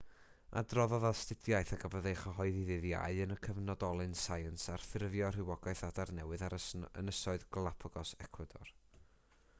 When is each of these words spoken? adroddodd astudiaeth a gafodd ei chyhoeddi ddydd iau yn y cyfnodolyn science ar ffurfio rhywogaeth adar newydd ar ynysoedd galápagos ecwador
adroddodd 0.59 1.03
astudiaeth 1.09 1.73
a 1.75 1.77
gafodd 1.83 2.07
ei 2.11 2.15
chyhoeddi 2.21 2.63
ddydd 2.69 2.87
iau 2.93 3.19
yn 3.27 3.35
y 3.35 3.37
cyfnodolyn 3.49 4.17
science 4.23 4.73
ar 4.77 4.87
ffurfio 4.89 5.31
rhywogaeth 5.37 5.85
adar 5.91 6.15
newydd 6.21 6.49
ar 6.49 6.59
ynysoedd 7.05 7.49
galápagos 7.59 8.19
ecwador 8.29 8.77